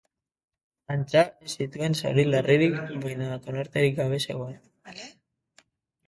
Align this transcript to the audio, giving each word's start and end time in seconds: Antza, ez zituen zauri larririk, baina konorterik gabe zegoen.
Antza, 0.93 1.21
ez 1.47 1.49
zituen 1.65 1.97
zauri 1.99 2.23
larririk, 2.29 2.79
baina 3.03 3.27
konorterik 3.43 3.99
gabe 3.99 4.19
zegoen. 4.25 4.57